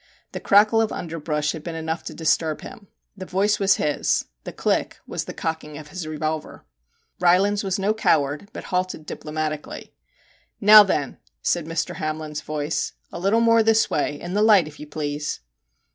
[0.31, 2.87] The crackle of underbrush had been enough to disturb him.
[3.15, 6.65] The voice was his; the click was the cocking of his revolver.
[7.19, 9.91] Rylands was no coward, but halted diplo matically.
[10.29, 11.97] * Now then/ said Mr.
[11.97, 15.41] Hamlin's voice, 'a little more this way, in the light, if you please